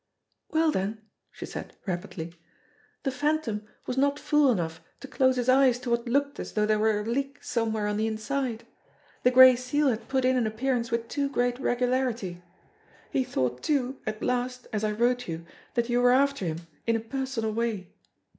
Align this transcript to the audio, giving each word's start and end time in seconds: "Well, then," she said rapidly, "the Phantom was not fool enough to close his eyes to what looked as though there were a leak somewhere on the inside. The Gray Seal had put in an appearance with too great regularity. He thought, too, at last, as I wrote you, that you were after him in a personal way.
"Well, 0.49 0.71
then," 0.71 0.99
she 1.31 1.45
said 1.45 1.75
rapidly, 1.85 2.33
"the 3.03 3.11
Phantom 3.11 3.67
was 3.85 3.99
not 3.99 4.17
fool 4.17 4.49
enough 4.51 4.81
to 4.99 5.07
close 5.07 5.35
his 5.35 5.47
eyes 5.47 5.77
to 5.77 5.91
what 5.91 6.09
looked 6.09 6.39
as 6.39 6.53
though 6.53 6.65
there 6.65 6.79
were 6.79 7.01
a 7.01 7.05
leak 7.05 7.37
somewhere 7.43 7.85
on 7.85 7.97
the 7.97 8.07
inside. 8.07 8.65
The 9.21 9.29
Gray 9.29 9.55
Seal 9.55 9.89
had 9.89 10.07
put 10.07 10.25
in 10.25 10.37
an 10.37 10.47
appearance 10.47 10.89
with 10.89 11.07
too 11.07 11.29
great 11.29 11.59
regularity. 11.59 12.41
He 13.11 13.23
thought, 13.23 13.61
too, 13.61 13.99
at 14.07 14.23
last, 14.23 14.65
as 14.73 14.83
I 14.83 14.91
wrote 14.91 15.27
you, 15.27 15.45
that 15.75 15.87
you 15.87 16.01
were 16.01 16.13
after 16.13 16.45
him 16.47 16.61
in 16.87 16.95
a 16.95 16.99
personal 16.99 17.51
way. 17.53 17.93